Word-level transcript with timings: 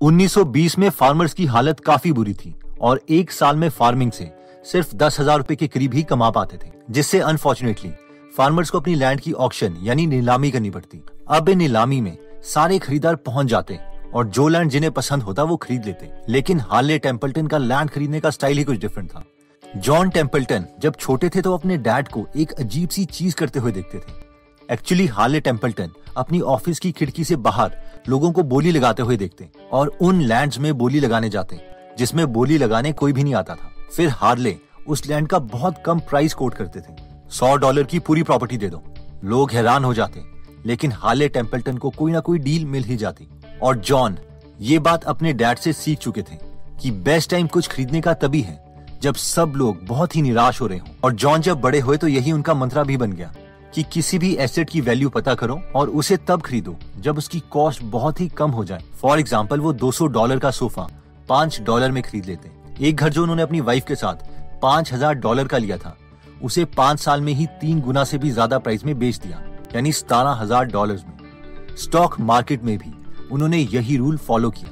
1920 0.00 0.76
में 0.78 0.88
फार्मर्स 0.90 1.32
की 1.34 1.46
हालत 1.46 1.80
काफ़ी 1.80 2.10
बुरी 2.12 2.32
थी 2.34 2.54
और 2.80 3.00
एक 3.10 3.30
साल 3.30 3.56
में 3.56 3.68
फ़ार्मिंग 3.70 4.12
से 4.12 4.30
सिर्फ़ 4.64 4.94
दस 4.96 5.18
हज़ार 5.20 5.36
रूपए 5.38 5.56
के 5.56 5.66
करीब 5.66 5.94
ही 5.94 6.02
कमा 6.02 6.30
पाते 6.30 6.56
थे, 6.56 6.70
जिससे 6.90 7.18
अनफॉर्चुनेटली 7.20 7.90
फार्मर्स 8.36 8.70
को 8.70 8.80
अपनी 8.80 8.94
लैंड 8.94 9.20
की 9.20 9.32
ऑक्शन 9.38 9.76
यानी 9.82 10.06
नीलामी 10.06 10.50
करनी 10.50 10.70
पड़ती। 10.70 11.02
अब 11.28 11.48
इन 11.48 11.58
नीलामी 11.58 12.00
में 12.00 12.16
सारे 12.44 12.78
खरीदार 12.78 13.16
पहुँच 13.18 13.46
जाते 13.46 13.78
और 14.14 14.26
जो 14.28 14.48
लैंड 14.48 14.70
जिन्हें 14.70 14.92
पसंद 14.92 15.22
होता 15.22 15.42
वो 15.42 15.56
खरीद 15.58 15.86
लेते। 15.86 16.10
लेकिन 16.28 16.60
हार्ले 16.62 16.98
टेम्पल्टन 17.00 17.46
का 17.46 17.58
लैंड 17.58 17.90
खरीदने 17.90 18.20
का 18.20 18.30
स्टाइल 18.30 18.58
ही 18.58 18.64
कुछ 18.64 18.78
डिफरेंट 18.78 19.10
था। 19.10 19.24
जॉन 19.64 20.10
टेम्पल्टन 20.10 20.66
जब 20.80 20.96
छोटे 20.96 21.28
थे 21.28 21.42
तो 21.42 21.54
अपने 21.54 21.76
डैड 21.78 22.08
को 22.08 22.26
एक 22.36 22.52
अजीब 22.54 22.88
सी 22.88 23.04
चीज़ 23.06 23.36
करते 23.36 23.58
हुए 23.58 23.72
देखते 23.72 23.98
थे। 23.98 24.29
एक्चुअली 24.70 25.06
हार्ले 25.06 25.38
टेम्पल्टन 25.40 25.90
अपनी 26.16 26.40
ऑफ़िस 26.40 26.78
की 26.78 26.90
खिड़की 26.92 27.24
से 27.24 27.36
बाहर 27.36 27.72
लोगों 28.08 28.30
को 28.32 28.42
बोली 28.42 28.70
लगाते 28.70 29.02
हुए 29.02 29.16
देखते 29.16 29.48
और 29.72 29.88
उन 30.00 30.20
लैंड्स 30.20 30.58
में 30.58 30.72
बोली 30.78 31.00
लगाने 31.00 31.28
जाते 31.28 31.58
जिसमें 31.98 32.26
बोली 32.32 32.58
लगाने 32.58 32.92
कोई 32.92 33.12
भी 33.12 33.22
नहीं 33.24 33.34
आता 33.34 33.54
था। 33.54 33.70
फिर 33.96 34.08
हार्ले 34.10 34.56
उस 34.88 35.06
लैंड 35.06 35.28
का 35.28 35.38
बहुत 35.38 35.82
कम 35.86 36.00
प्राइस 36.00 36.34
कोट 36.34 36.54
करते 36.54 36.80
थे। 36.80 36.94
सौ 37.30 37.54
डॉलर 37.56 37.82
की 37.82 37.98
पूरी 37.98 38.22
प्रॉपर्टी 38.22 38.58
दे 38.58 38.68
दो। 38.68 38.82
लोग 39.24 39.52
हैरान 39.52 39.84
हो 39.84 39.92
जाते 39.94 40.22
लेकिन 40.66 40.92
हार्ले 40.92 41.28
टेम्पल्टन 41.28 41.76
को 41.76 41.90
कोई 41.90 42.12
ना 42.12 42.20
कोई 42.20 42.38
डील 42.38 42.66
मिल 42.66 42.84
ही 42.84 42.96
जाती। 42.96 43.28
और 43.62 43.76
जॉन 43.76 44.18
ये 44.60 44.78
बात 44.78 45.04
अपने 45.04 45.32
डैड 45.32 45.58
से 45.58 45.72
सीख 45.72 45.98
चुके 45.98 46.22
थे 46.22 46.38
कि 46.82 46.90
बेस्ट 46.90 47.30
टाइम 47.30 47.46
कुछ 47.46 47.68
खरीदने 47.68 48.00
का 48.00 48.14
तभी 48.14 48.40
है 48.42 48.58
जब 49.02 49.14
सब 49.16 49.52
लोग 49.56 49.86
बहुत 49.86 50.16
ही 50.16 50.22
निराश 50.22 50.60
हो 50.60 50.66
रहे 50.66 50.78
हो। 50.78 50.96
और 51.04 51.12
जॉन 51.12 51.40
जब 51.40 51.60
बड़े 51.60 51.80
हुए 51.80 51.96
तो 51.96 52.08
यही 52.08 52.32
उनका 52.32 52.54
मंत्रा 52.54 52.82
भी 52.82 52.96
बन 52.96 53.12
गया। 53.12 53.32
कि 53.74 53.82
किसी 53.92 54.18
भी 54.18 54.34
एसेट 54.36 54.70
की 54.70 54.80
वैल्यू 54.80 55.08
पता 55.10 55.34
करो 55.34 55.60
और 55.76 55.88
उसे 55.90 56.16
तब 56.28 56.42
खरीदो 56.42 56.76
जब 56.98 57.18
उसकी 57.18 57.40
कॉस्ट 57.50 57.82
बहुत 57.86 58.20
ही 58.20 58.28
कम 58.28 58.50
हो 58.50 58.64
जाए। 58.64 58.82
फॉर 59.00 59.20
एग्ज़ाम्पल 59.20 59.60
वो 59.60 59.72
200 59.74 60.06
डॉलर 60.08 60.38
का 60.38 60.50
सोफा 60.50 60.88
पाँच 61.28 61.60
डॉलर 61.62 61.90
में 61.90 62.02
खरीद 62.02 62.26
लेते 62.26 62.50
एक 62.80 62.96
घर 62.96 63.08
जो 63.08 63.22
उन्होंने 63.22 63.42
अपनी 63.42 63.60
वाइफ 63.60 63.84
के 63.86 63.94
साथ 63.94 64.28
पाँच 64.62 64.92
हज़ार 64.92 65.14
डॉलर 65.16 65.46
का 65.46 65.58
लिया 65.58 65.76
था, 65.76 65.96
उसे 66.42 66.64
पाँच 66.66 67.00
साल 67.00 67.20
में 67.20 67.32
ही 67.32 67.46
तीन 67.60 67.80
गुना 67.80 68.04
से 68.04 68.18
भी 68.18 68.30
ज़्यादा 68.30 68.58
प्राइस 68.58 68.84
में 68.84 68.98
बेच 68.98 69.18
दिया, 69.18 69.42
यानी 69.74 69.92
सतारह 69.92 70.40
हज़ार 70.40 70.64
डॉलर 70.66 71.02
में। 71.08 71.76
स्टॉक 71.76 72.18
मार्केट 72.20 72.62
में 72.62 72.76
भी 72.78 72.92
उन्होंने 73.32 73.58
यही 73.58 73.96
रूल 73.96 74.16
फॉलो 74.18 74.50
किया। 74.50 74.70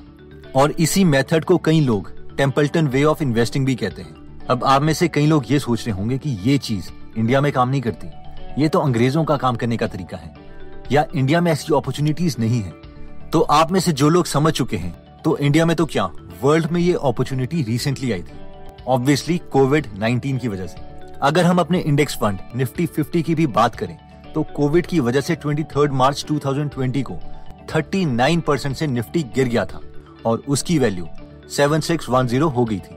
और 0.52 0.70
इसी 0.70 1.04
मेथड 1.04 1.44
को 1.44 1.58
कई 1.58 1.80
लोग 1.80 2.10
टेम्पल्टन 2.36 2.88
वे 2.88 3.04
ऑफ़ 3.04 3.22
इन्वेस्टिंग 3.22 3.66
भी 3.66 3.74
कहते 3.74 4.02
हैं। 4.02 4.46
अब 4.46 4.64
आप 4.64 4.82
में 4.82 4.92
से 4.92 5.08
कई 5.08 5.26
लोग 5.26 5.50
ये 5.52 5.58
सोच 5.58 5.86
रहे 5.86 5.96
होंगे 5.96 6.18
कि 6.18 6.30
ये 6.42 6.58
चीज़ 6.58 6.90
इंडिया 7.16 7.40
में 7.40 7.52
काम 7.52 7.68
नहीं 7.68 7.80
करती। 7.82 8.06
ये 8.58 8.68
तो 8.68 8.78
अंग्रेज़ों 8.78 9.24
का 9.24 9.36
काम 9.36 9.56
करने 9.56 9.76
का 9.76 9.86
तरीका 9.86 10.16
है। 10.16 10.34
या 10.92 11.04
इंडिया 11.14 11.40
में 11.40 11.50
ऐसी 11.52 11.74
अपॉर्चुनिटीज़ 11.74 12.36
नहीं 12.38 12.62
है। 12.62 12.72
तो 13.32 13.40
आप 13.40 13.70
में 13.72 13.78
से 13.80 13.92
जो 13.92 14.08
लोग 14.08 14.26
समझ 14.26 14.52
चुके 14.52 14.76
हैं 14.76 15.22
तो 15.24 15.36
इंडिया 15.38 15.66
में 15.66 15.76
तो 15.76 15.86
क्या? 15.86 16.04
वर्ल्ड 16.42 16.70
में 16.70 16.80
ये 16.80 16.92
अपॉर्चुनिटी 16.92 17.62
रिसेंटली 17.62 18.12
आई 18.12 18.22
थी। 18.22 18.36
ऑब्वियसली 18.86 19.38
कोविड 19.52 19.86
19 19.94 20.38
की 20.38 20.48
वजह 20.48 20.66
से। 20.66 20.80
अगर 21.22 21.44
हम 21.44 21.58
अपने 21.58 21.80
इंडेक्स 21.80 22.16
फंड 22.16 22.38
निफ्टी 22.56 22.86
50 22.88 23.22
की 23.22 23.34
भी 23.34 23.46
बात 23.46 23.74
करें 23.74 23.96
तो 24.34 24.42
कोविड 24.56 24.86
की 24.86 25.00
वजह 25.00 25.20
से 25.20 25.36
23 25.36 25.90
मार्च 25.92 26.24
2020 26.24 27.02
को 27.02 27.18
39 27.68 28.40
परसेंट 28.40 28.76
से 28.76 28.86
निफ्टी 28.86 29.22
गिर 29.34 29.48
गया 29.48 29.64
था। 29.64 29.80
और 30.26 30.42
उसकी 30.48 30.78
वैल्यू 30.78 31.06
7610 31.50 32.54
हो 32.56 32.64
गई 32.64 32.78
थी। 32.78 32.96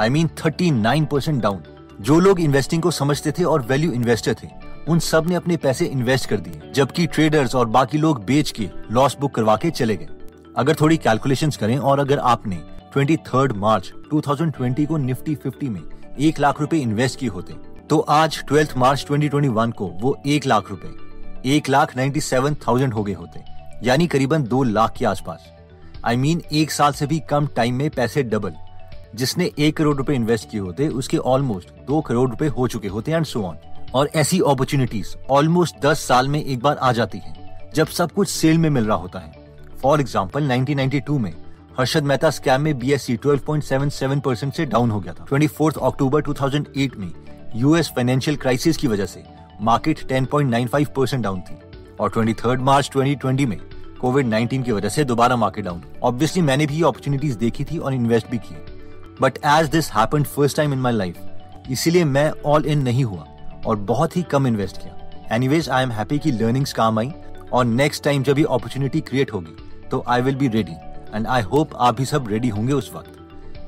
आई 0.00 0.08
मीन 0.08 0.30
39 0.38 1.06
परसेंट 1.06 1.42
डाउन 1.42 1.62
जो 2.00 2.20
लोग 2.20 2.40
इन्वेस्टिंग 2.40 2.82
को 2.82 2.90
समझते 2.90 3.32
थे 3.32 3.44
और 3.44 3.62
वैल्यू 3.62 3.92
इन्वेस्टर 3.92 4.34
थे 4.34 4.48
उन 4.88 4.98
सबने 4.98 5.34
अपने 5.34 5.56
पैसे 5.56 5.86
इन्वेस्ट 5.86 6.28
कर 6.28 6.40
दिए 6.40 6.72
जबकि 6.74 7.06
ट्रेडर्स 7.06 7.54
और 7.54 7.66
बाकी 7.66 7.98
लोग 7.98 8.24
बेच 8.24 8.50
के 8.50 8.68
लॉस 8.90 9.16
बुक 9.20 9.34
करवा 9.34 9.56
के 9.56 9.70
चले 9.70 9.96
गए। 9.96 10.08
अगर 10.56 10.74
थोड़ी 10.74 10.96
कैलकुलेशंस 10.96 11.56
करें 11.56 11.78
और 11.78 11.98
अगर 11.98 12.18
आपने 12.18 12.56
ट्वेंटी 12.92 13.16
थर्ड 13.16 13.52
मार्च 13.52 13.92
2020 14.14 14.86
को 14.86 14.96
निफ्टी 14.96 15.36
50 15.36 15.68
में 15.68 15.80
एक 16.20 16.38
लाख 16.40 16.60
रुपए 16.60 16.78
इन्वेस्ट 16.78 17.18
किए 17.18 17.28
होते 17.28 17.54
तो 17.90 17.98
आज 17.98 18.44
ट्वेल्थ 18.48 18.76
मार्च 18.76 19.06
2021 19.12 19.72
को 19.72 19.86
वो 19.86 20.16
एक 20.26 20.46
लाख 20.46 20.70
रुपए 20.70 21.50
एक 21.50 21.68
लाख 21.68 21.96
नाइन्टी 21.96 22.20
सेवन 22.20 22.54
थाउज़ेंड 22.54 22.94
हो 22.94 23.04
गए 23.04 23.12
होते 23.12 23.44
यानी 23.82 24.06
करीबन 24.06 24.42
दो 24.42 24.62
लाख 24.62 24.94
के 24.98 25.04
आसपास। 25.04 25.52
आई 26.04 26.14
I 26.14 26.18
मीन 26.18 26.38
mean, 26.38 26.52
एक 26.52 26.70
साल 26.70 26.92
से 26.92 27.06
भी 27.06 27.20
कम 27.20 27.46
टाइम 27.46 27.74
में 27.74 27.90
पैसे 27.90 28.22
डबल 28.22 28.54
जिसने 29.14 29.50
एक 29.58 29.76
करोड़ 29.76 29.96
रुपए 29.96 30.14
इन्वेस्ट 30.14 30.50
किए 30.50 30.60
होते 30.60 30.88
उसके 30.88 31.16
ऑलमोस्ट 31.16 31.68
दो 31.86 32.00
करोड़ 32.00 32.30
रुपए 32.30 32.46
हो 32.46 32.68
चुके 32.68 32.88
होते 32.88 33.12
एंड 33.12 33.24
सो 33.24 33.42
ऑन 33.42 33.56
और 33.94 34.10
ऐसी 34.14 34.38
अपॉर्चुनिटीज़ 34.40 35.14
ऑलमोस्ट 35.30 35.76
दस 35.82 36.00
साल 36.00 36.28
में 36.28 36.42
एक 36.44 36.60
बार 36.60 36.76
आ 36.76 36.92
जाती 36.92 37.18
है, 37.18 37.34
जब 37.74 37.86
सब 37.86 38.12
कुछ 38.12 38.28
सेल 38.28 38.58
में 38.58 38.68
मिल 38.70 38.84
रहा 38.84 38.96
होता 38.96 39.18
है। 39.18 39.32
फॉर 39.82 40.00
एग्ज़ाम्पल 40.00 40.48
1992 40.48 41.18
में 41.18 41.32
हर्षद 41.78 42.04
मेहता 42.04 42.30
स्कैम 42.30 42.60
में 42.60 42.78
B 42.78 42.92
S 42.92 43.02
C 43.02 43.16
twelve 43.16 43.40
percent 43.46 44.52
से 44.54 44.66
डाउन 44.66 44.90
हो 44.90 45.00
गया 45.00 45.12
था। 45.12 45.24
ट्वेंटी 45.28 45.48
अक्टूबर 45.82 46.22
2008 46.22 46.96
में 46.96 47.10
यूएस 47.56 47.92
फाइनेंशियल 47.96 48.36
क्राइसिस 48.36 48.76
की 48.76 48.88
वजह 48.88 49.06
से 49.06 49.22
मार्केट 49.60 50.06
10.95 50.08 50.88
परसेंट 50.96 51.22
डाउन 51.22 51.40
थी। 51.40 51.58
और 52.00 52.10
ट्वेंटी 52.10 52.56
मार्च 52.56 52.90
2020 52.96 53.46
में 53.46 53.58
कोविड 54.00 54.26
19 54.26 54.64
की 54.64 54.72
वजह 54.72 54.88
से 54.88 55.04
दोबारा 55.04 55.36
मार्केट 55.36 55.64
डाउन 55.64 55.82
ऑब्वियसली 56.02 56.42
मैंने 56.42 56.66
भी 56.66 56.82
अपॉर्चुनिटीज़ 56.82 57.38
देखी 57.38 57.64
थी 57.64 57.78
और 57.78 57.94
इन्वेस्ट 57.94 58.30
भी 58.30 58.38
किए 58.38 58.58
but 59.20 59.38
as 59.46 59.68
this 59.68 59.90
happened 59.92 60.26
first 60.26 60.56
time 60.56 60.72
in 60.72 60.78
my 60.78 60.92
life 60.92 61.70
इसीलिए 61.70 62.04
मैं 62.04 62.30
ऑल 62.46 62.66
इन 62.66 62.82
नहीं 62.82 63.04
हुआ। 63.04 63.26
और 63.66 63.76
बहुत 63.86 64.16
ही 64.16 64.22
कम 64.22 64.46
इन्वेस्ट 64.46 64.76
किया। 64.76 65.34
एनीवेज 65.34 65.68
आई 65.68 65.82
एम 65.82 65.90
हैप्पी 65.92 66.18
की 66.18 66.32
लर्निंग्स 66.32 66.72
काम 66.72 66.98
आई 66.98 67.12
और 67.52 67.64
नेक्स्ट 67.64 68.04
टाइम 68.04 68.22
जब 68.22 68.34
भी 68.34 68.44
अपॉर्चुनिटी 68.44 69.00
क्रिएट 69.00 69.32
होगी 69.32 69.56
तो 69.90 70.02
I 70.08 70.22
will 70.22 70.36
be 70.36 70.48
ready 70.48 70.72
and 71.14 71.26
I 71.26 71.42
hope 71.44 71.74
आप 71.76 71.96
भी 71.96 72.04
सब 72.04 72.28
रेडी 72.28 72.48
होंगे 72.48 72.72
उस 72.72 72.90
वक्त। 72.94 73.14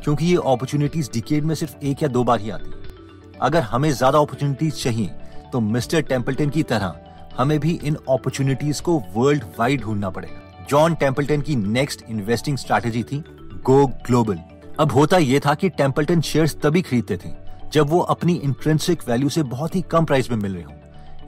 क्योंकि 0.05 0.27
ये 0.27 0.37
अपॉर्चुनिटीज़ 0.37 1.11
डिकेड 1.13 1.45
में 1.45 1.55
सिर्फ़ 1.55 1.85
एक 1.87 2.03
या 2.03 2.09
दो 2.09 2.25
बार 2.25 2.41
ही 2.41 2.51
आती 2.51 2.71
है। 2.71 3.39
अगर 3.41 3.63
हमें 3.63 3.91
ज़्यादा 3.91 4.19
अपॉर्चुनिटीज़ 4.19 4.75
चाहिए 4.75 5.11
तो 5.53 5.61
मिस्टर 5.63 6.03
टेम्पल्टन 6.03 6.51
की 6.51 6.63
तरह 6.65 6.95
हमें 7.37 7.59
भी 7.61 7.79
इन 7.85 7.95
अपॉर्चुनिटीज़ 7.95 8.83
को 8.83 8.99
वर्ल्ड 9.15 9.45
वाइड 9.59 9.81
ढूंढना 9.81 10.11
पड़ेगा। 10.11 10.67
जॉन 10.71 10.95
टेम्पल्टन 10.95 11.41
की 11.41 11.57
नेक्स्ट 11.57 12.03
इन्वेस्टिंग 12.09 12.57
स्ट्रैटेजी 12.59 13.03
थी 13.03 13.23
गो 13.65 13.87
ग्लोबल 14.07 14.39
अब 14.81 14.93
होता 14.93 15.19
यह 15.19 15.41
था 15.47 15.55
कि 15.55 15.69
टेम्पल्टन 15.71 16.21
शेयर्स 16.23 16.57
तभी 16.63 16.83
खरीदते 16.83 17.17
थे 17.17 17.29
जब 17.73 17.91
वो 17.91 17.99
अपनी 18.01 18.35
इंट्रेंसिक 18.35 19.03
वैल्यू 19.09 19.29
से 19.29 19.43
बहुत 19.45 19.75
ही 19.77 19.83
कम 19.83 20.05
प्राइस 20.05 20.31
में 20.31 20.37
मिल 20.39 20.55
रहे 20.55 20.63
हो। 20.63 20.73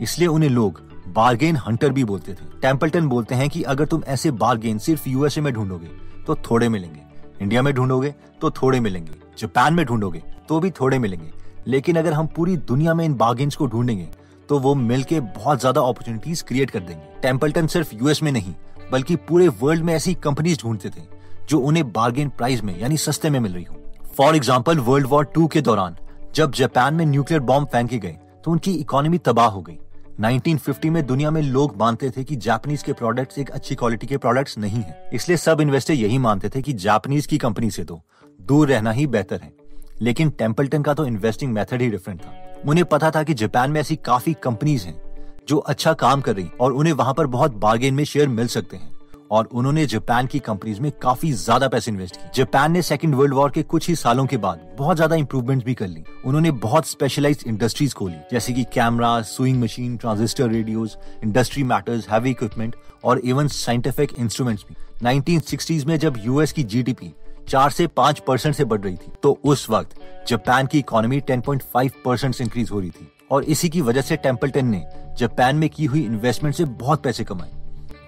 इसलिए 0.01 0.29
उन्हें 0.29 0.51
लोग 0.51 0.81
बार्गेन 1.09 1.57
हंटर 1.57 1.91
भी 1.91 2.05
बोलते 2.05 2.33
थे। 2.33 2.47
टेम्पल्टन 2.63 3.09
बोलते 3.09 3.35
हैं 3.35 3.49
कि 3.49 3.63
अगर 3.65 3.85
तुम 3.85 4.03
ऐसे 4.07 4.31
बार्गेन 4.33 4.79
सिर्फ़ 4.79 5.09
यूएसए 5.09 5.41
में 5.41 5.53
ढूंढोगे 5.55 5.89
तो 6.27 6.35
थोड़े 6.51 6.69
मिलेंगे। 6.69 7.01
इंडिया 7.43 7.63
में 7.63 7.73
ढूंढोगे 7.75 8.15
तो 8.41 8.51
थोड़े 8.53 8.81
मिलेंगे। 8.81 9.13
जापान 9.39 9.75
में 9.75 9.85
ढूंढोगे 9.87 10.23
तो 10.49 10.61
भी 10.61 10.71
थोड़े 10.71 10.99
मिलेंगे। 10.99 11.31
लेकिन 11.67 11.97
अगर 11.97 12.13
हम 12.13 12.27
पूरी 12.27 12.57
दुनिया 12.59 12.95
में 12.95 13.05
इन 13.05 13.15
बार्गेन्स 13.15 13.57
को 13.57 13.67
ढूंढेंगे 13.67 14.09
तो 14.49 14.59
वो 14.59 14.75
मिलके 14.75 15.21
बहुत 15.21 15.61
ज़्यादा 15.61 15.81
अपॉर्चुनिटीज़ 15.81 16.45
क्रिएट 16.45 16.71
कर 16.71 16.81
देंगे। 16.81 17.21
टेम्पल्टन 17.23 17.67
सिर्फ़ 17.67 17.95
यूएस 17.95 18.23
में 18.23 18.31
नहीं, 18.33 18.55
बल्कि 18.93 19.17
पूरे 19.19 19.49
वर्ल्ड 19.61 19.85
में 19.85 19.95
ऐसी 19.95 20.15
कंपनीज़ 20.15 20.59
ढूंढते 20.63 20.89
थे, 20.89 21.03
जो 21.49 21.59
उन्हें 21.61 21.91
बार्गेन 21.93 22.29
प्राइस 22.29 22.63
में, 22.65 22.79
यानी 22.79 22.97
सस्ते 22.97 23.31
में 23.31 23.39
मिल 23.41 23.53
रही 23.53 23.65
हो। 23.65 23.77
For 24.17 24.37
example 24.37 24.79
world 24.81 25.07
war 25.07 25.25
two 25.25 25.47
के 25.47 25.61
दौरान 25.61 25.97
जब 26.35 26.53
जापान 26.53 26.95
में 26.95 27.05
न्यूक्लियर 27.07 27.41
बॉम्ब 27.41 27.69
फेंके 27.69 27.99
गए 27.99 28.17
तो 28.45 28.51
उनकी 28.51 28.73
इकोनॉमी 28.73 29.19
तबाह 29.19 29.49
हो 29.49 29.61
गई। 29.63 29.79
1950 30.21 30.91
में 30.91 31.05
दुनिया 31.07 31.31
में 31.31 31.41
लोग 31.43 31.77
मानते 31.77 32.11
थे 32.11 32.25
कि 32.25 32.37
जापानीज 32.37 32.83
के 32.83 32.93
प्रोडक्ट्स 32.93 33.39
एक 33.39 33.51
अच्छी 33.51 33.75
क्वालिटी 33.75 34.07
के 34.07 34.17
प्रोडक्ट्स 34.17 34.59
नहीं 34.59 34.83
है। 34.83 35.11
इसलिए 35.13 35.37
सब 35.37 35.61
इन्वेस्टर 35.61 35.95
यही 35.95 36.19
मानते 36.19 36.49
थे 36.49 36.63
कि 36.63 36.73
जापानीज 36.73 37.27
की 37.27 37.39
कंपनी 37.39 37.71
से 37.71 37.85
तो 37.85 38.01
दूर 38.41 38.69
रहना 38.69 38.91
ही 38.91 39.07
बेहतर 39.07 39.41
है। 39.41 39.53
लेकिन 40.01 40.31
टेम्पल्टन 40.31 40.83
का 40.83 40.95
तो 40.95 41.07
इन्वेस्टिंग 41.07 41.53
मेथड 41.53 41.83
ही 41.83 41.91
डिफरेंट 41.91 42.21
था। 42.21 42.35
उन्हें 42.69 42.85
पता 42.85 43.11
था 43.11 43.23
कि 43.23 43.35
जापान 43.35 43.71
में 43.71 43.81
ऐसी 43.81 43.97
काफ़ी 43.97 44.35
कंपनीज़ 44.43 44.87
हैं 44.87 45.01
जो 45.49 45.59
अच्छा 45.59 45.93
काम 45.93 46.21
कर 46.21 46.37
रही 46.37 46.49
और 46.61 46.73
उन्हें 46.73 46.95
वहाँ 46.95 47.15
पर 47.15 47.27
बहुत 47.27 47.55
बार्गेन 47.57 47.95
में 47.95 48.05
शेयर 48.05 48.29
मिल 48.29 48.47
सकते 48.47 48.77
हैं। 48.77 48.92
और 49.33 49.49
उन्होंने 49.53 49.85
जापान 49.87 50.27
की 50.27 50.39
कंपनीज़ 50.39 50.81
में 50.81 50.91
काफ़ी 51.03 51.33
ज़्यादा 51.33 51.69
पैसे 51.69 51.91
इन्वेस्ट 51.91 52.17
किए। 52.17 52.31
जापान 52.35 52.73
ने 52.73 52.83
सेकंड 52.83 53.15
वर्ल्ड 53.15 53.35
वॉर 53.35 53.51
के 53.51 53.63
कुछ 53.65 53.89
ही 53.89 53.95
सालों 53.97 54.27
के 54.27 54.37
बाद 54.37 54.67
बहुत 54.79 54.97
ज़्यादा 54.97 55.17
इंप्रूवमेंट 55.17 55.65
भी 55.65 55.75
कर 55.75 55.87
ली। 55.87 56.05
उन्होंने 56.25 56.51
बहुत 56.51 56.87
स्पेशलाइज 56.87 57.45
इंडस्ट्रीज़ 57.47 57.95
खोली, 57.95 58.17
जैसे 58.33 58.53
की 58.53 58.65
camera 58.75 59.21
sewing 59.23 59.63
machine 59.63 59.97
transistor 59.97 60.51
radios 60.51 60.97
industry 61.25 61.63
matters 61.65 62.09
heavy 62.11 62.31
equipment 62.31 62.77
और 63.05 63.19
इवन 63.21 63.49
साइंटिफिक 63.51 64.13
इंस्ट्रूमेंट्स 64.19 64.65
भी। 64.69 64.77
1960s 65.07 65.87
में 65.87 65.99
जब 65.99 66.19
यूएस 66.25 66.53
की 66.53 66.63
जीडीपी 66.65 67.13
चार 67.49 67.71
से 67.71 67.87
पाँच 67.87 68.19
परसेंट 68.27 68.55
से 68.55 68.65
बढ़ 68.65 68.81
रही 68.81 68.97
थी 68.97 69.13
तो 69.23 69.39
उस 69.45 69.69
वक्त 69.71 69.97
जापान 70.29 70.67
की 70.67 70.79
इकोनॉमी 70.79 71.21
10.5 71.31 71.91
परसेंट 72.05 72.41
इंक्रीज 72.41 72.71
हो 72.71 72.81
रही 72.81 72.91
थी। 72.91 73.11
और 73.31 73.45
इसी 73.45 73.69
की 73.69 73.81
वजह 73.81 74.03
से 74.03 74.17
टेम्पल्टन 74.19 74.67
ने 74.67 74.85
जापान 75.19 75.57
में 75.57 75.69
की 75.71 75.85
हुई 75.85 76.05
इन्वेस्टमेंट 76.05 76.55
से 76.55 76.65
बहुत 76.65 77.03
पैसे 77.03 77.25
कमाए। 77.25 77.51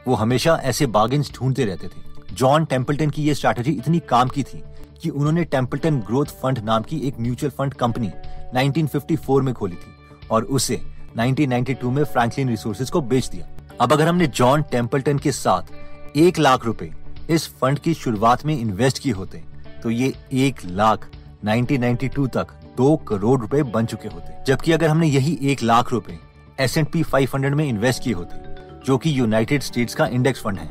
वो 0.09 0.15
हमेशा 0.15 0.55
ऐसे 0.65 0.87
बार्गेन 0.89 1.23
ढूंढते 1.35 1.65
रहते 1.65 1.89
थे। 1.89 2.35
जॉन 2.35 2.65
टेम्पल्टन 2.65 3.11
की 3.11 3.23
ये 3.23 3.35
स्ट्रैटेजी 3.35 3.73
इतनी 3.73 3.99
काम 4.09 4.29
की 4.29 4.43
थी 4.43 4.63
कि 5.03 5.11
उन्होंने 5.11 5.45
टेम्पल्टन 5.45 5.99
ग्रोथ 6.01 6.27
फंड 6.43 6.59
नाम 6.59 6.83
की 6.83 6.99
एक 6.99 7.21
म्यूचुअल 7.21 7.51
फंड 7.51 7.75
कंपनी 7.75 8.11
1954 8.57 9.41
में 9.43 9.55
खोली 9.55 9.77
थी 9.77 10.27
और 10.31 10.45
उसे 10.45 10.81
1992 11.19 11.91
में 11.91 12.05
फ्रैंकलिन 12.05 12.49
रिसोर्सेज 12.49 12.91
को 12.91 13.01
बेच 13.03 13.29
दिया। 13.29 13.47
अब 13.81 13.93
अगर 13.93 14.09
हमने 14.09 14.27
जॉन 14.27 14.63
टेम्पल्टन 14.63 15.19
के 15.19 15.33
साथ 15.33 16.17
एक 16.17 16.39
लाख 16.39 16.65
रुपए 16.67 16.91
इस 17.31 17.49
फंड 17.61 17.79
की 17.79 17.95
शुरुआत 17.95 18.45
में 18.47 18.59
इन्वेस्ट 18.59 18.99
किए 18.99 19.13
होते 19.13 19.43
तो 19.83 19.91
ये 19.91 20.13
एक 20.33 20.65
लाख 20.65 21.09
1992 21.47 22.29
तक 22.29 22.55
दो 22.77 22.97
करोड़ 22.97 23.41
रुपए 23.41 23.63
बन 23.63 23.87
चुके 23.87 24.09
होते। 24.09 24.43
जबकि 24.47 24.73
अगर 24.73 24.89
हमने 24.89 25.07
यही 25.07 25.39
एक 25.43 25.63
लाख 25.63 25.93
रुपए 25.93 26.19
एस 26.61 26.77
एंड 26.79 26.87
पी 26.87 27.03
फाइव 27.03 27.37
में 27.37 27.65
इन्वेस्ट 27.65 28.03
किए 28.03 28.13
होते 28.13 28.54
जो 28.87 28.97
कि 28.99 29.19
यूनाइटेड 29.19 29.63
स्टेट्स 29.63 29.95
का 29.95 30.07
इंडेक्स 30.09 30.43
फंड 30.43 30.59
है 30.59 30.69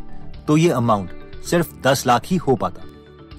तो 0.48 0.57
ये 0.57 0.69
अमाउंट 0.71 1.44
सिर्फ़ 1.45 1.74
दस 1.83 2.06
लाख 2.07 2.25
ही 2.25 2.36
हो 2.38 2.56
पाता। 2.56 2.81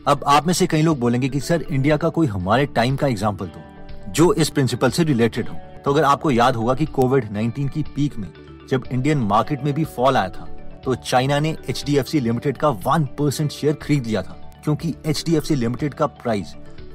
अब 0.07 0.25
आप 0.27 0.47
में 0.47 0.53
से 0.55 0.67
कई 0.67 0.83
लोग 0.83 0.99
बोलेंगे 1.01 1.29
कि 1.29 1.41
सर 1.41 1.63
इंडिया 1.63 1.97
का 1.97 2.09
कोई 2.09 2.27
हमारे 2.27 2.67
टाइम 2.69 2.97
का 2.97 3.07
एग्ज़ाम्पल 3.07 3.47
दो 3.47 4.13
जो 4.13 4.33
इस 4.35 4.51
प्रिंसिपल 4.51 4.91
से 4.91 5.05
रिलेटेड 5.05 5.49
हो। 5.49 5.57
तो 5.85 5.93
अगर 5.93 6.05
आपको 6.05 6.31
याद 6.31 6.57
होगा 6.57 6.75
कि 6.75 6.87
कोविड 6.89 7.25
19 7.33 7.69
की 7.71 7.83
पीक 7.95 8.17
में, 8.19 8.29
जब 8.69 8.85
इंडियन 8.93 9.19
मार्केट 9.21 9.65
में 9.65 9.73
भी 9.75 9.85
फॉल 9.87 10.17
आया 10.17 10.29
था 10.31 10.49
तो 10.85 10.95
चाइना 10.95 11.39
ने 11.39 11.57
एचडीएफसी 11.71 12.21
लिमिटेड 12.21 12.57
का 12.57 12.69
वन 12.69 13.05
परसेंट 13.19 13.51
शेयर 13.51 13.75
खरीद 13.75 14.07
लिया 14.07 14.23
था, 14.23 14.37
क्योंकि 14.65 14.95
एच 15.07 15.51
लिमिटेड 15.51 15.95
का 15.95 16.07
प्राइस 16.07 16.55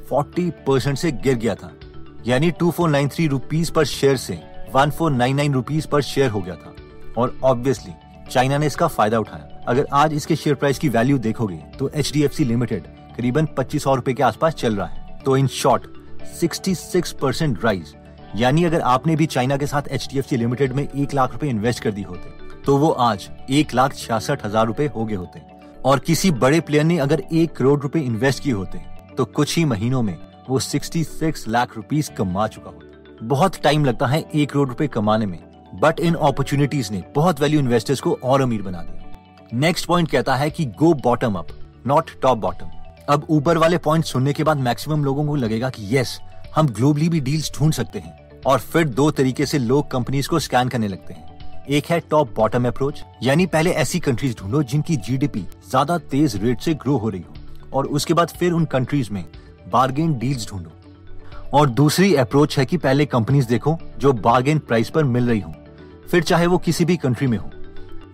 40 0.10 0.50
परसेंट 0.68 0.98
से 0.98 1.12
गिर 1.14 1.36
गया 1.36 1.56
था। 1.56 1.72
यानी 2.28 2.52
two 2.52 2.72
four 2.72 2.90
nine 2.90 3.10
three 3.10 3.28
rupees 3.28 3.72
per 3.72 3.86
share 3.88 4.18
से 4.18 4.40
one 4.74 4.90
four 4.90 5.12
nine 5.12 5.36
nine 5.36 5.54
rupees 5.54 5.88
per 5.88 6.02
share 6.04 6.30
हो 6.30 6.42
गया 6.42 6.56
था। 6.56 6.69
और 7.20 7.38
ऑब्वियसली 7.44 7.94
चाइना 8.32 8.58
ने 8.58 8.68
इसका 8.68 8.88
फ़ायदा 8.88 9.20
उठाया। 9.20 9.64
अगर 9.68 9.86
आज 9.94 10.14
इसके 10.14 10.36
शेयर 10.36 10.56
प्राइस 10.56 10.80
की 10.80 10.90
वैल्यू 10.90 11.18
देखोगे 11.20 11.56
तो 11.80 11.90
एचडीएफसी 11.90 12.44
लिमिटेड 12.46 12.84
करीबन 13.16 13.48
पच्चीस 13.58 13.84
सौ 13.84 13.96
रूपए 13.96 14.14
के 14.14 14.24
आसपास 14.24 14.54
चल 14.56 14.76
रहा 14.76 14.88
है। 14.88 15.18
तो 15.26 15.38
इन 15.38 15.48
शॉर्ट 15.50 15.88
66 16.36 17.12
परसेंट 17.14 17.64
राइज 17.66 17.94
यानी 18.36 18.64
अगर 18.64 18.82
आपने 18.88 19.16
भी 19.16 19.26
चाइना 19.28 19.58
के 19.58 19.68
साथ 19.68 19.88
एचडीएफसी 19.90 20.38
लिमिटेड 20.38 20.74
में 20.74 20.84
एक 20.86 21.14
लाख 21.14 21.32
रूपए 21.32 21.48
इन्वेस्ट 21.48 21.84
कर 21.84 21.92
दी 21.92 22.02
होते 22.04 22.38
तो 22.66 22.78
वो 22.78 22.90
आज 23.02 23.30
एक 23.50 23.74
लाख 23.74 23.96
छियासठ 23.96 24.46
हज़ार 24.46 24.66
रूपए 24.68 24.88
हो 24.88 25.06
गए 25.06 25.16
होते। 25.16 25.42
और 25.86 26.00
किसी 26.00 26.32
बड़े 26.34 26.60
प्लेयर 26.62 26.84
ने 26.84 26.98
अगर 27.00 27.24
एक 27.34 27.56
करोड़ 27.56 27.80
रुपए 27.82 28.00
इन्वेस्ट 28.02 28.44
किए 28.44 28.54
होते 28.54 28.82
तो 29.18 29.26
कुछ 29.28 29.58
ही 29.58 29.66
महीनों 29.66 30.02
में 30.04 30.18
वो 30.50 30.60
66 30.62 31.48
लाख 31.48 31.76
रुपीस 31.76 32.10
कमा 32.18 32.48
चुका 32.48 32.70
होता। 32.70 33.26
बहुत 33.26 33.62
टाइम 33.64 33.86
लगता 33.86 34.08
है 34.08 34.24
एक 34.24 34.50
करोड़ 34.52 34.68
रुपए 34.70 34.88
कमाने 34.90 35.26
में। 35.26 35.38
बट 35.76 36.00
इन 36.00 36.14
अपॉर्चुनिटीज़ 36.14 36.92
ने 36.94 37.04
बहुत 37.16 37.42
वैल्यू 37.42 37.60
इन्वेस्टर्स 37.60 38.00
को 38.02 38.18
और 38.24 38.42
अमीर 38.42 38.62
बना 38.62 38.82
दिया। 38.82 39.58
नेक्स्ट 39.60 39.86
पॉइंट 39.86 40.10
कहता 40.12 40.36
है 40.36 40.50
कि 40.50 40.66
go 40.80 40.94
bottom 40.94 41.36
up 41.36 41.48
not 41.88 42.12
top 42.22 42.38
bottom 42.38 42.70
अब 43.10 43.26
ऊपर 43.30 43.58
वाले 43.58 43.78
पॉइंट 43.78 44.06
सुनने 44.06 44.34
के 44.34 44.44
बाद 44.44 44.58
मैक्सिमम 44.58 45.04
लोगों 45.04 45.26
को 45.26 45.36
लगेगा 45.36 45.70
कि 45.70 45.98
यस 45.98 46.20
हम 46.56 46.68
ग्लोबली 46.70 47.10
भी 47.10 47.20
डील्स 47.20 47.52
ढूंढ 47.56 47.74
सकते 47.74 48.00
हैं। 48.00 48.42
और 48.42 48.60
फिर 48.60 48.88
दो 48.88 49.10
तरीके 49.12 49.46
से 49.46 49.58
लोग 49.58 49.90
कंपनीज़ 49.92 50.30
को 50.30 50.40
स्कैन 50.40 50.70
करने 50.70 50.88
लगते 50.88 51.14
हैं। 51.14 51.66
एक 51.68 51.86
है 51.86 52.00
टॉप 52.00 52.34
बॉटम 52.36 52.68
अप्रोच 52.68 53.04
यानी 53.24 53.46
पहले 53.46 53.72
ऐसी 53.72 54.00
कंट्रीज़ 54.00 54.36
ढूंढो 54.38 54.64
जिनकी 54.64 54.96
जीडीपी 54.98 55.46
ज़्यादा 55.70 55.98
तेज 56.12 56.36
रेट 56.44 56.62
से 56.62 56.74
ग्रो 56.74 56.98
हो 56.98 57.10
रही 57.10 57.22
हो। 57.22 57.34
और 57.74 57.86
उसके 57.88 58.14
बाद 58.14 58.30
फिर 58.30 58.52
उन 58.52 58.66
कंट्रीज़ 58.66 59.12
में 59.12 59.24
बार्गेन 59.72 60.18
डील्स 60.20 60.50
ढूंढो। 60.50 60.72
और 61.54 61.70
दूसरी 61.70 62.16
अप्रोच 62.16 62.58
है 62.60 62.66
कि 62.66 62.78
पहले 62.78 63.06
कंपनीज़ 63.06 63.48
देखो 63.48 63.78
जो 64.00 64.14
बार्गेन 64.14 64.60
प्राइस 64.60 64.90
पर 64.90 65.04
मिल 65.04 65.28
रही 65.28 65.40
हो, 65.40 65.54
फिर 66.12 66.24
चाहे 66.24 66.48
वो 66.48 66.58
किसी 66.58 66.86
भी 66.86 66.98
कंट्री 66.98 67.28
में 67.28 67.38
हो। 67.38 67.50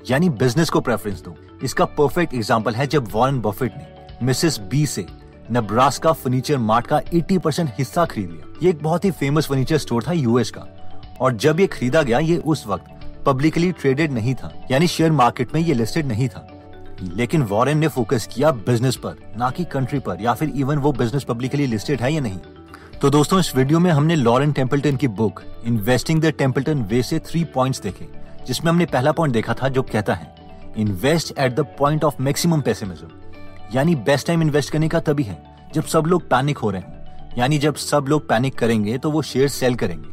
यानी 0.10 0.30
बिज़नेस 0.30 0.70
को 0.70 0.82
प्रेफरेंस 0.82 1.22
दो। 1.22 1.36
इसका 1.64 1.86
परफेक्ट 1.86 2.34
एग्ज़ाम्पल 2.34 2.76
है 2.76 2.88
जब 2.88 3.08
वॉरेन 3.12 3.40
बफेट 3.42 3.74
ने 3.78 4.26
मिसेस 4.26 4.60
बी 4.60 4.86
से 4.86 5.06
नब्रास्का 5.52 6.12
फर्नीचर 6.12 6.58
मार्ट 6.58 6.88
का 6.88 7.02
80 7.14 7.38
परसेंट 7.38 7.70
हिस्सा 7.78 8.06
खरीद 8.06 8.30
लिया। 8.30 8.54
ये 8.64 8.70
एक 8.70 8.84
बहुत 8.84 9.06
ही 9.06 9.12
फ़ेमस 9.12 9.48
फर्नीचर 9.48 9.78
स्टोर 9.78 10.04
था 10.08 10.12
यूएस 10.12 10.52
का। 10.52 10.66
और 11.22 11.34
जब 11.34 11.60
ये 11.60 11.68
खरीदा 11.68 12.04
गया, 12.04 12.20
ये 12.20 12.38
उस 12.38 12.68
वक्त 12.68 12.86
पब्लिकली 13.26 13.72
ट्रेडेड 13.72 14.12
नहीं 14.12 14.36
था। 14.36 14.54
यानी 14.72 14.88
शेयर 14.88 15.12
मार्केट 15.12 15.54
में 15.54 15.62
ये 15.62 15.74
लिस्टेड 15.74 16.06
नहीं 16.06 16.30
था। 16.30 16.48
लेकिन 17.02 17.44
वॉरेन 17.44 17.78
ने 17.78 17.88
फोकस 17.88 18.30
किया 18.34 18.52
बिज़नेस 18.52 18.96
पर, 18.96 19.16
ना 19.38 19.50
कि 19.50 19.64
कंट्री 19.64 20.00
पर, 20.00 20.18
या 20.22 20.34
फिर 20.34 20.50
इवन 20.56 20.78
वो 20.78 20.92
बिज़नेस 20.92 21.24
पब्लिकली 21.24 21.66
लिस्टेड 21.66 22.02
है 22.02 22.14
या 22.14 22.22
नहीं। 22.22 22.40
तो 23.06 23.10
दोस्तों, 23.10 23.40
इस 23.40 23.56
वीडियो 23.56 23.80
में 23.80 23.90
हमने 23.92 24.16
लॉरेन 24.16 24.52
टेम्पल्टन 24.52 24.96
की 24.98 25.07
book, 25.07 25.42
investing 25.66 26.22
the 26.22 26.30
Templeton 26.38 26.81
way 26.84 27.02
से 27.04 27.18
थ्री 27.19 27.44
पॉइंट्स 27.46 27.81
देखे, 27.81 28.07
जिसमें 28.48 28.72
हमने 28.72 28.86
पहला 28.86 29.12
पॉइंट 29.12 29.34
देखा 29.34 29.54
था 29.54 29.68
जो 29.69 29.81
कहता 29.84 30.13
है 30.13 30.74
invest 30.78 31.34
at 31.38 31.54
the 31.56 31.66
point 31.80 32.04
of 32.04 32.22
maximum 32.22 32.62
pessimism 32.62 33.07
यानी 33.74 33.96
बेस्ट 33.98 34.28
टाइम 34.28 34.42
इन्वेस्ट 34.42 34.72
करने 34.72 34.88
का 34.88 35.00
तभी 35.02 35.24
है, 35.24 35.38
जब 35.75 35.84
सब 35.84 36.06
लोग 36.06 36.28
पैनिक 36.30 36.57
हो 36.57 36.69
रहे 36.72 36.81
हैं। 36.81 37.36
यानी 37.38 37.57
जब 37.57 37.75
सब 37.75 38.06
लोग 38.10 38.28
पैनिक 38.30 38.57
करेंगे 38.57 38.98
तो 38.98 39.12
वो 39.12 39.22
शेयर 39.24 39.48
सेल 39.50 39.75
करेंगे, 39.75 40.10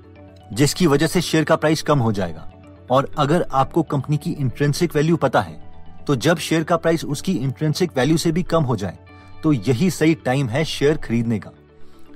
जिसकी 0.53 0.87
वजह 0.87 1.06
से 1.06 1.21
शेयर 1.23 1.45
का 1.45 1.56
प्राइस 1.56 1.83
कम 1.83 1.99
हो 1.99 2.12
जाएगा। 2.12 2.49
और 2.91 3.11
अगर 3.19 3.47
आपको 3.53 3.83
कंपनी 3.85 4.17
की 4.17 4.33
इंट्रेंसिक 4.33 4.97
वैल्यू 4.97 5.17
पता 5.17 5.41
है 5.41 5.59
तो 6.06 6.17
जब 6.19 6.38
शेयर 6.41 6.65
का 6.65 6.77
प्राइस 6.77 7.05
उसकी 7.06 7.33
इंट्रेंसिक 7.35 7.97
वैल्यू 7.97 8.17
से 8.19 8.33
भी 8.33 8.43
कम 8.45 8.65
हो 8.65 8.77
जाए 8.77 8.99
तो 9.43 9.53
यही 9.53 9.91
सही 9.93 10.15
टाइम 10.25 10.49
है 10.49 10.65
शेयर 10.67 10.97
खरीदने 10.99 11.38
का। 11.38 11.50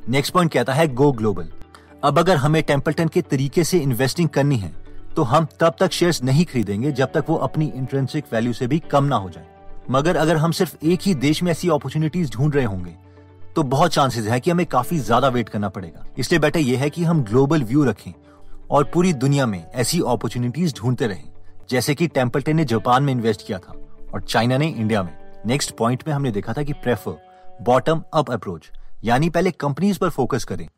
नेक्स्ट 0.08 0.32
पॉइंट 0.35 0.53
कहता 0.53 0.73
है 0.73 0.87
गो 0.88 1.11
ग्लोबल 1.12 1.49
अब 2.05 2.19
अगर 2.19 2.37
हमें 2.37 2.62
टेम्पल्टन 2.62 3.08
के 3.08 3.20
तरीके 3.23 3.62
से 3.64 3.79
इन्वेस्टिंग 3.79 4.29
करनी 4.29 4.56
है 4.56 4.70
तो 5.17 5.23
हम 5.23 5.47
तब 5.61 5.76
तक 5.81 5.93
शेयर्स 5.93 6.23
नहीं 6.23 6.44
खरीदेंगे 6.44 6.93
जब 6.93 7.12
तक 7.12 7.25
वो 7.29 7.37
अपनी 7.37 7.67
इंट्रेंसिक 7.76 8.25
वैल्यू 8.32 8.53
से 8.53 8.67
भी 8.67 8.79
कम 8.91 9.05
ना 9.05 9.17
हो 9.17 9.31
जाए. 9.31 9.47
मगर 9.91 10.17
अगर 10.17 10.37
हम 10.37 10.53
सिर्फ़ 10.53 10.76
एक 10.85 11.00
ही 11.03 11.14
देश 11.17 11.43
में 11.43 11.50
ऐसी 11.53 11.69
अपॉर्चुनिटीज़ 11.69 12.31
ढूंढ 12.32 12.55
रहे 12.55 12.64
होंगे 12.64 12.94
तो 13.56 13.62
बहुत 13.64 13.93
चांसेस 13.93 14.26
है 14.26 14.38
कि 14.41 14.50
हमें 14.50 14.64
काफ़ी 14.67 14.99
ज़्यादा 14.99 15.29
वेट 15.29 15.49
करना 15.49 15.69
पड़ेगा. 15.69 16.06
इसलिए 16.19 16.38
बेटर 16.41 16.61
यह 16.61 16.81
है 16.81 16.91
कि 16.91 17.05
हम 17.05 17.23
ग्लोबल 17.25 17.64
व्यू 17.64 17.85
रखें 17.85 18.12
और 18.70 18.85
पूरी 18.94 19.12
दुनिया 19.14 19.47
में 19.47 19.62
ऐसी 19.64 20.00
अपॉर्चुनिटीज़ 20.00 20.75
ढूंढते 20.75 21.06
रहें. 21.06 21.29
जैसे 21.70 21.94
कि 21.94 22.06
टेम्पल्टन 22.08 22.56
ने 22.56 22.64
जापान 22.64 23.03
में 23.03 23.12
इन्वेस्ट 23.12 23.47
किया 23.47 23.58
था 23.58 23.75
और 24.14 24.23
चाइना 24.23 24.58
ने 24.58 24.69
इंडिया 24.69 25.03
में. 25.03 25.14
नेक्स्ट 25.47 25.76
पॉइंट 25.76 26.08
में 26.08 26.14
हमने 26.14 26.31
देखा 26.31 26.53
था 26.53 26.62
कि 26.62 26.73
प्रेफर 26.75 27.62
बॉटम 27.62 28.03
अप 28.14 28.31
अप्रोच 28.31 28.70
यानी 29.06 29.29
पहले 29.31 29.50
कंपनीज़ 29.53 29.99
पर 29.99 30.08
फोकस 30.11 30.44
करें, 30.44 30.69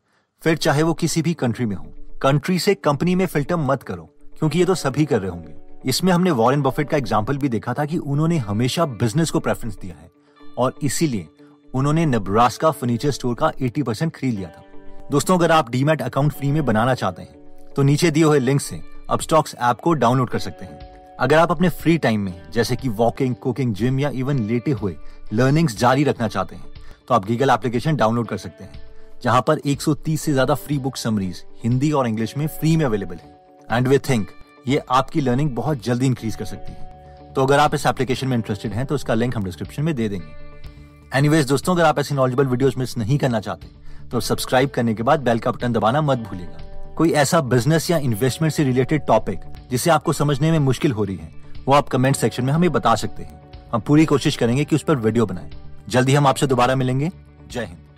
फिर 0.41 0.57
चाहे 0.57 0.83
वो 0.83 0.93
किसी 0.93 1.21
भी 1.21 1.33
कंट्री 1.33 1.65
में 1.65 1.75
हो। 1.75 1.85
कंट्री 2.21 2.57
से 2.59 2.73
कंपनी 2.75 3.15
में 3.15 3.25
फ़िल्टर 3.25 3.55
मत 3.57 3.83
करो, 3.83 4.03
क्योंकि 4.39 4.59
ये 4.59 4.65
तो 4.65 4.75
सभी 4.75 5.05
कर 5.05 5.19
रहे 5.19 5.29
होंगे। 5.31 5.53
इसमें 5.85 6.11
हमने 6.13 6.31
वॉरेन 6.33 6.61
बफेट 6.61 6.89
का 6.89 6.97
एग्ज़ाम्पल 6.97 7.37
भी 7.37 7.49
देखा 7.49 7.73
था 7.73 7.85
कि 7.85 7.97
उन्होंने 7.97 8.37
हमेशा 8.39 8.85
बिज़नेस 8.85 9.31
को 9.31 9.39
प्रेफरेंस 9.39 9.77
दिया 9.77 9.95
है, 9.95 10.09
और 10.57 10.75
इसीलिए 10.83 11.27
उन्होंने 11.69 12.05
नब्रास्का 12.05 12.71
फर्नीचर 12.71 13.11
स्टोर 13.11 13.35
का 13.35 13.51
80 13.61 13.83
परसेंट 13.83 14.15
खरीद 14.15 14.35
लिया 14.35 14.49
था। 14.49 14.63
दोस्तों, 15.11 15.37
अगर 15.37 15.51
आप 15.51 15.69
डीमेट 15.71 16.01
अकाउंट 16.01 16.31
फ्री 16.31 16.51
में 16.51 16.63
बनाना 16.65 16.93
चाहते 16.95 17.21
हैं 17.21 17.73
तो 17.73 17.81
नीचे 17.83 18.11
दिए 18.11 18.23
हुए 18.23 18.39
लिंक 18.39 18.61
से 18.61 18.81
अब 19.09 19.19
स्टॉक्स 19.21 19.55
ऐप 19.57 19.79
को 19.79 19.93
डाउनलोड 19.95 20.29
कर 20.29 20.39
सकते 20.39 20.65
हैं। 20.65 21.17
अगर 21.19 21.37
आप 21.37 21.51
अपने 21.51 21.69
फ्री 21.71 21.97
टाइम 21.97 22.21
में, 22.21 22.41
जैसे 22.51 22.75
कि 22.75 22.89
वॉकिंग 22.89 23.35
कुकिंग 23.35 23.73
जिम 23.73 23.99
या 23.99 24.09
इवन 24.11 24.39
लेटे 24.41 24.71
हुए 24.71 24.95
लर्निंग्स 25.33 25.77
जारी 25.77 26.03
रखना 26.03 26.27
चाहते 26.27 26.55
हैं 26.55 26.77
तो 27.09 27.15
आप 27.15 27.25
गीगल 27.25 27.49
एप्लीकेशन 27.49 27.95
डाउनलोड 27.95 28.27
कर 28.27 28.37
सकते 28.37 28.63
हैं, 28.63 28.81
जहाँ 29.23 29.41
पर 29.41 29.59
130 29.59 30.17
से 30.17 30.31
ज़्यादा 30.33 30.55
फ्री 30.55 30.77
बुक 30.79 30.97
समरीज 30.97 31.43
हिंदी 31.63 31.91
और 31.91 32.07
इंग्लिश 32.07 32.35
में 32.37 32.45
फ्री 32.49 32.75
में 32.77 32.85
अवेलेबल 32.85 33.15
है। 33.15 33.37
एंड 33.69 33.87
वी 33.87 33.97
थिंक 33.99 34.27
ये 34.67 34.81
आपकी 34.91 35.21
लर्निंग 35.21 35.49
बहुत 35.51 35.83
जल्दी 35.83 36.05
इंक्रीज 36.05 36.35
कर 36.35 36.45
सकती 36.45 36.71
है। 36.71 37.33
तो 37.33 37.43
अगर 37.43 37.59
आप 37.59 37.75
इस 37.75 37.85
एप्लीकेशन 37.85 38.27
में 38.27 38.35
इंटरेस्टेड 38.37 38.73
हैं 38.73 38.85
तो 38.85 38.95
उसका 38.95 39.13
लिंक 39.13 39.35
हम 39.37 39.43
डिस्क्रिप्शन 39.43 39.83
में 39.83 39.93
दे 39.95 40.09
देंगे। 40.09 41.17
एनीवेज 41.17 41.47
दोस्तों, 41.47 41.75
अगर 41.75 41.85
आप 41.85 41.99
ऐसी 41.99 42.15
नॉलेजेबल 42.15 42.47
वीडियोस 42.47 42.77
मिस 42.77 42.97
नहीं 42.97 43.17
करना 43.17 43.39
चाहते 43.39 44.07
तो 44.09 44.19
सब्सक्राइब 44.21 44.69
करने 44.69 44.93
के 44.93 45.03
बाद 45.03 45.19
बेल 45.21 45.39
का 45.39 45.51
बटन 45.51 45.73
दबाना 45.73 46.01
मत 46.01 46.17
भूलिएगा। 46.19 46.93
कोई 46.95 47.11
ऐसा 47.13 47.41
बिज़नेस 47.43 47.89
या 47.91 47.97
इन्वेस्टमेंट 47.99 48.53
से 48.53 48.63
रिलेटेड 48.63 49.05
टॉपिक 49.07 49.39
जिसे 49.71 49.89
आपको 49.91 50.13
समझने 50.13 50.51
में 50.51 50.59
मुश्किल 50.61 50.91
हो 50.91 51.03
रही 51.03 51.15
है, 51.15 51.31
वो 51.67 51.73
आप 51.73 51.89
कमेंट 51.89 52.15
सेक्शन 52.15 52.45
में 52.45 52.53
हमें 52.53 52.69
बता 52.71 52.95
सकते 52.95 53.23
हैं। 53.23 53.41
हम 53.73 53.81
पूरी 53.81 54.05
कोशिश 54.05 54.37
करेंगे 54.37 54.65
कि 54.65 54.75
उस 54.75 54.83
पर 54.83 54.95
वीडियो 54.97 55.25
बनाएँ। 55.25 55.49
जल्दी 55.89 56.15
हम 56.15 56.27
आपसे 56.27 56.47
दोबारा 56.47 56.75
मिलेंगे। 56.75 57.11
जय 57.51 57.65
हिंद। 57.65 57.88